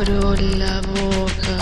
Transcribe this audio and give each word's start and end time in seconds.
abro 0.00 0.34
la 0.56 0.80
boca 0.80 1.58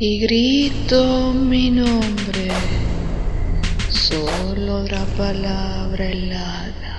y 0.00 0.18
grito 0.18 1.32
mi 1.32 1.70
nombre, 1.70 2.48
solo 3.88 4.82
la 4.82 5.04
palabra 5.16 6.04
helada. 6.04 6.96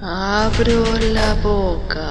Abro 0.00 0.82
la 1.12 1.34
boca 1.42 2.08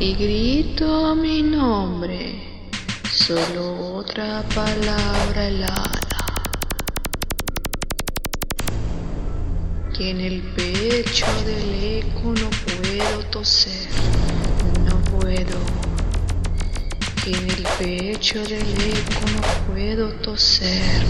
y 0.00 0.14
grito 0.14 1.14
mi 1.14 1.42
nombre, 1.42 2.68
solo 3.12 3.94
otra 3.94 4.42
palabra 4.56 5.46
helada. 5.46 6.00
Que 9.96 10.10
en 10.10 10.20
el 10.20 10.42
pecho 10.56 11.26
del 11.44 11.95
no 12.24 12.50
puedo 12.50 13.24
toser, 13.30 13.88
no 14.84 14.96
puedo. 15.18 15.58
En 17.26 17.50
el 17.50 17.66
pecho 17.78 18.42
del 18.42 18.62
eco 18.62 19.20
no 19.34 19.42
puedo 19.66 20.12
toser, 20.22 21.04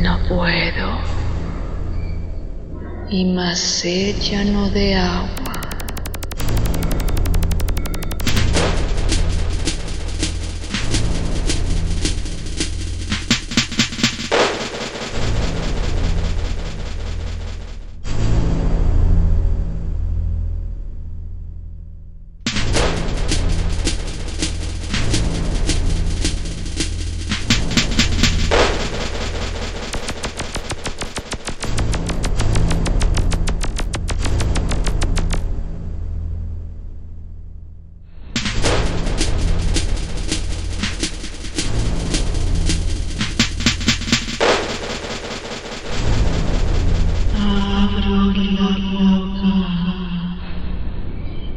no 0.00 0.18
puedo. 0.28 0.98
Y 3.10 3.24
más 3.26 3.84
ya 4.20 4.44
no 4.44 4.70
de 4.70 4.94
agua. 4.94 5.41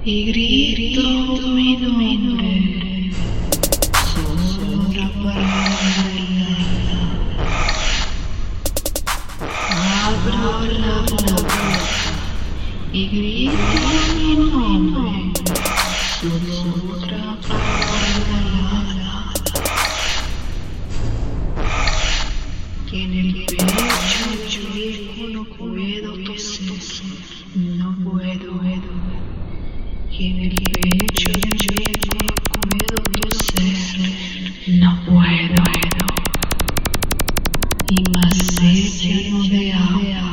Y 0.06 0.26
grito 0.26 1.02
mi 1.48 1.78
nombre. 1.78 3.12
Solo 4.14 4.84
otra 4.88 5.10
palabra 5.10 6.06
helada. 6.16 7.00
Abro 10.06 10.62
la 10.80 10.96
boca 11.10 11.66
y 12.94 13.08
grito 13.08 13.56
mi 14.16 14.32
nombre. 14.36 15.34
Palabra 17.48 17.98
helada. 18.06 19.34
Que 22.88 22.98
en 23.04 23.12
el 23.14 23.30
pecho 23.48 24.62
yo 25.18 25.26
no 25.30 25.44
puedo 25.46 26.10
toser, 26.24 26.78
no 27.56 27.90
puedo. 28.04 28.52
Que 28.62 29.05
en 30.18 30.40
el 30.44 30.50
pecho 30.50 31.32
no 32.24 32.34
puedo 32.54 33.04
no 34.68 35.02
puedo. 35.06 35.64
Y 37.90 38.04
más 38.12 38.38
sed 38.38 38.90
ya 39.52 39.80
no 39.80 40.25